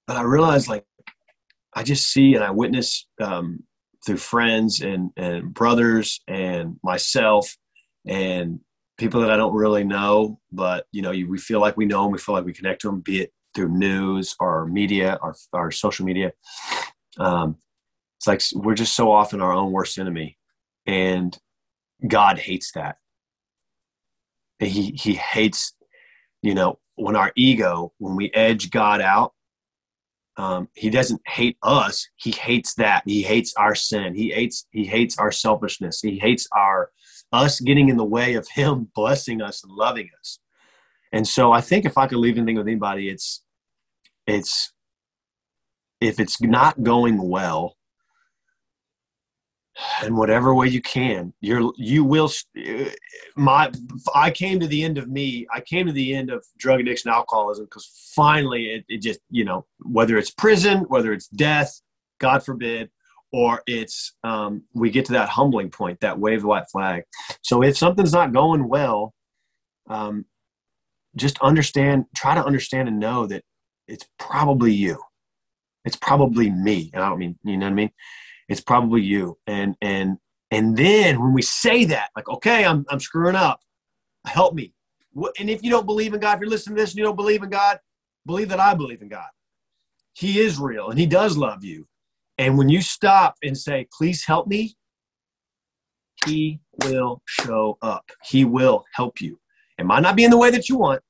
but 0.07 0.17
I 0.17 0.23
realized 0.23 0.69
like 0.69 0.85
I 1.73 1.83
just 1.83 2.09
see 2.13 2.35
and 2.35 2.45
I 2.45 2.51
witness 2.51 3.07
um, 3.21 3.63
through 4.05 4.19
friends 4.19 4.83
and 4.83 5.11
and 5.17 5.55
brothers 5.55 6.21
and 6.29 6.77
myself 6.83 7.57
and 8.07 8.61
people 9.01 9.23
that 9.23 9.31
I 9.31 9.37
don't 9.37 9.55
really 9.55 9.83
know, 9.83 10.39
but 10.53 10.87
you 10.93 11.01
know, 11.01 11.11
you, 11.11 11.27
we 11.27 11.39
feel 11.39 11.59
like 11.59 11.77
we 11.77 11.87
know 11.87 12.03
them, 12.03 12.13
we 12.13 12.19
feel 12.19 12.35
like 12.35 12.45
we 12.45 12.53
connect 12.53 12.83
to 12.83 12.89
them, 12.89 13.01
be 13.01 13.23
it 13.23 13.33
through 13.55 13.71
news 13.71 14.37
or 14.39 14.67
media 14.67 15.19
or, 15.23 15.35
or 15.53 15.71
social 15.71 16.05
media. 16.05 16.33
Um, 17.19 17.57
it's 18.19 18.27
like 18.27 18.43
we're 18.55 18.75
just 18.75 18.95
so 18.95 19.11
often 19.11 19.41
our 19.41 19.53
own 19.53 19.73
worst 19.73 19.99
enemy, 19.99 20.37
and 20.87 21.37
God 22.07 22.39
hates 22.39 22.73
that. 22.73 22.97
He 24.59 24.91
he 24.91 25.15
hates, 25.15 25.73
you 26.43 26.55
know, 26.55 26.79
when 26.97 27.17
our 27.17 27.33
ego, 27.35 27.95
when 27.97 28.17
we 28.17 28.31
edge 28.35 28.71
God 28.71 29.01
out, 29.01 29.33
um, 30.37 30.69
he 30.75 30.91
doesn't 30.91 31.23
hate 31.27 31.57
us. 31.63 32.07
He 32.17 32.33
hates 32.33 32.75
that. 32.75 33.05
He 33.07 33.23
hates 33.23 33.55
our 33.57 33.75
sin. 33.75 34.15
He 34.15 34.31
hates 34.31 34.67
he 34.71 34.85
hates 34.85 35.19
our 35.19 35.33
selfishness. 35.33 36.03
He 36.03 36.19
hates 36.19 36.47
our 36.55 36.91
us 37.33 37.61
getting 37.61 37.89
in 37.89 37.97
the 37.97 38.05
way 38.05 38.35
of 38.35 38.49
him 38.49 38.91
blessing 38.95 39.41
us 39.41 39.63
and 39.63 39.73
loving 39.73 40.11
us. 40.19 40.39
And 41.13 41.27
so 41.27 41.53
I 41.53 41.61
think 41.61 41.85
if 41.85 41.99
I 41.99 42.07
could 42.07 42.19
leave 42.19 42.37
anything 42.37 42.57
with 42.57 42.67
anybody, 42.67 43.09
it's 43.09 43.43
it's 44.27 44.73
if 46.01 46.21
it's 46.21 46.41
not 46.41 46.83
going 46.83 47.29
well, 47.29 47.77
in 50.05 50.17
whatever 50.17 50.55
way 50.55 50.67
you 50.67 50.81
can 50.81 51.33
you're 51.41 51.73
you 51.77 52.05
will 52.05 52.31
uh, 52.59 52.85
my 53.37 53.71
i 54.15 54.31
came 54.31 54.61
to 54.61 54.67
the 54.67 54.83
end 54.83 54.99
of 54.99 55.09
me 55.09 55.47
i 55.53 55.61
came 55.61 55.87
to 55.87 55.93
the 55.93 56.15
end 56.15 56.31
of 56.31 56.45
drug 56.59 56.81
addiction 56.81 57.11
alcoholism 57.11 57.65
because 57.65 57.87
finally 58.15 58.67
it, 58.67 58.85
it 58.89 59.01
just 59.01 59.21
you 59.31 59.45
know 59.45 59.65
whether 59.81 60.17
it's 60.19 60.31
prison 60.31 60.81
whether 60.89 61.13
it's 61.13 61.29
death 61.29 61.81
god 62.19 62.45
forbid 62.45 62.91
or 63.33 63.63
it's 63.67 64.15
um, 64.25 64.63
we 64.75 64.91
get 64.91 65.05
to 65.07 65.13
that 65.13 65.29
humbling 65.29 65.71
point 65.71 66.01
that 66.01 66.19
wave 66.19 66.43
the 66.43 66.49
white 66.49 66.69
flag. 66.71 67.05
So 67.43 67.63
if 67.63 67.77
something's 67.77 68.13
not 68.13 68.33
going 68.33 68.69
well 68.69 69.15
um, 69.89 70.25
just 71.17 71.39
understand 71.41 72.07
try 72.15 72.35
to 72.35 72.45
understand 72.45 72.89
and 72.89 72.99
know 72.99 73.27
that 73.27 73.43
it's 73.89 74.07
probably 74.19 74.73
you. 74.73 75.01
It's 75.85 75.97
probably 75.97 76.51
me. 76.51 76.91
I 76.95 76.99
don't 76.99 77.19
mean 77.19 77.39
you 77.45 77.57
know 77.57 77.67
what 77.67 77.73
i 77.73 77.75
mean? 77.75 77.91
It's 78.49 78.61
probably 78.61 79.03
you. 79.03 79.39
And 79.47 79.77
and 79.81 80.19
and 80.51 80.77
then 80.77 81.21
when 81.21 81.33
we 81.33 81.43
say 81.43 81.85
that 81.87 82.11
like 82.17 82.29
okay 82.29 82.65
i'm, 82.65 82.85
I'm 82.89 83.01
screwing 83.01 83.37
up. 83.37 83.61
Help 84.27 84.55
me. 84.55 84.75
And 85.39 85.51
if 85.51 85.63
you 85.63 85.71
don't 85.71 85.87
believe 85.87 86.15
in 86.15 86.21
god 86.21 86.35
if 86.35 86.41
you're 86.41 86.51
listening 86.51 86.77
to 86.77 86.83
this 86.83 86.91
and 86.91 86.99
you 86.99 87.05
don't 87.05 87.17
believe 87.17 87.43
in 87.43 87.51
god 87.51 87.79
believe 88.27 88.49
that 88.51 88.61
i 88.61 88.75
believe 88.75 89.03
in 89.03 89.09
god. 89.09 89.29
He 90.13 90.41
is 90.41 90.59
real 90.59 90.91
and 90.91 90.99
he 90.99 91.07
does 91.07 91.37
love 91.37 91.65
you 91.65 91.87
and 92.41 92.59
when 92.59 92.69
you 92.69 92.81
stop 92.81 93.37
and 93.43 93.57
say 93.57 93.87
please 93.97 94.25
help 94.25 94.47
me 94.47 94.75
he 96.27 96.61
will 96.85 97.23
show 97.27 97.79
up 97.83 98.11
he 98.25 98.45
will 98.45 98.85
help 98.95 99.21
you 99.21 99.39
it 99.79 99.87
might 99.87 100.01
not 100.01 100.17
be 100.17 100.25
in 100.25 100.31
the 100.31 100.39
way 100.39 100.51
that 100.51 100.69
you 100.69 100.77
want 100.77 101.01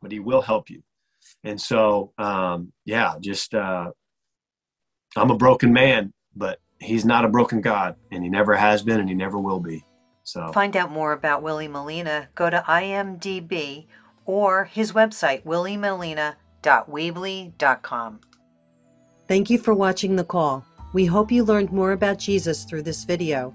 but 0.00 0.10
he 0.10 0.18
will 0.18 0.42
help 0.42 0.68
you 0.68 0.82
and 1.44 1.60
so 1.60 2.12
um, 2.18 2.72
yeah 2.84 3.14
just 3.20 3.54
uh, 3.54 3.90
i'm 5.16 5.30
a 5.30 5.36
broken 5.36 5.72
man 5.72 6.12
but 6.34 6.58
he's 6.82 7.04
not 7.04 7.24
a 7.24 7.28
broken 7.28 7.60
God, 7.60 7.94
and 8.10 8.24
he 8.24 8.28
never 8.28 8.56
has 8.56 8.82
been, 8.82 8.98
and 9.00 9.08
he 9.08 9.14
never 9.14 9.38
will 9.38 9.60
be. 9.60 9.84
So 10.24 10.50
find 10.52 10.76
out 10.76 10.90
more 10.90 11.12
about 11.12 11.42
Willie 11.42 11.68
Mellina. 11.68 12.26
Go 12.34 12.50
to 12.50 12.64
IMDb 12.68 13.86
or 14.24 14.64
his 14.64 14.92
website 14.92 15.44
williemellina.weebly.com. 15.44 18.20
Thank 19.32 19.48
you 19.48 19.56
for 19.56 19.72
watching 19.72 20.14
the 20.14 20.24
call. 20.24 20.62
We 20.92 21.06
hope 21.06 21.32
you 21.32 21.42
learned 21.42 21.72
more 21.72 21.92
about 21.92 22.18
Jesus 22.18 22.64
through 22.64 22.82
this 22.82 23.04
video. 23.04 23.54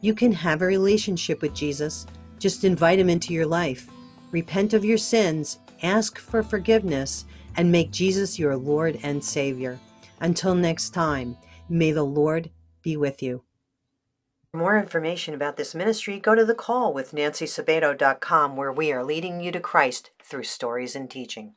You 0.00 0.16
can 0.16 0.32
have 0.32 0.62
a 0.62 0.66
relationship 0.66 1.42
with 1.42 1.54
Jesus. 1.54 2.08
Just 2.40 2.64
invite 2.64 2.98
him 2.98 3.08
into 3.08 3.32
your 3.32 3.46
life. 3.46 3.88
Repent 4.32 4.74
of 4.74 4.84
your 4.84 4.98
sins, 4.98 5.60
ask 5.84 6.18
for 6.18 6.42
forgiveness, 6.42 7.24
and 7.56 7.70
make 7.70 7.92
Jesus 7.92 8.36
your 8.36 8.56
Lord 8.56 8.98
and 9.04 9.22
Savior. 9.22 9.78
Until 10.18 10.56
next 10.56 10.90
time, 10.90 11.36
may 11.68 11.92
the 11.92 12.02
Lord 12.02 12.50
be 12.82 12.96
with 12.96 13.22
you. 13.22 13.44
For 14.50 14.58
more 14.58 14.76
information 14.76 15.34
about 15.34 15.56
this 15.56 15.72
ministry, 15.72 16.18
go 16.18 16.34
to 16.34 16.44
the 16.44 16.52
call 16.52 16.92
with 16.92 17.12
nancysabato.com 17.12 18.56
where 18.56 18.72
we 18.72 18.90
are 18.90 19.04
leading 19.04 19.40
you 19.40 19.52
to 19.52 19.60
Christ 19.60 20.10
through 20.20 20.42
stories 20.42 20.96
and 20.96 21.08
teaching. 21.08 21.54